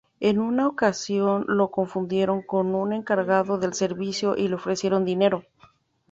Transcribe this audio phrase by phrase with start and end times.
[0.19, 5.43] En una ocasión lo confundieron con un encargado del servicio y le ofrecieron dinero.